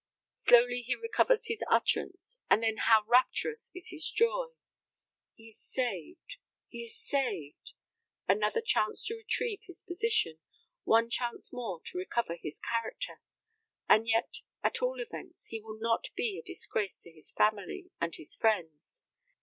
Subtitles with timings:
[0.35, 4.47] Slowly he recovers his utterance, and then how rapturous is his joy!
[5.35, 7.73] He is saved, he is saved!
[8.27, 10.39] Another chance to retrieve his position,
[10.85, 13.21] one chance more to recover his character!
[13.87, 18.15] As yet, at all events, he will not be a disgrace to his family and
[18.15, 19.03] his friends.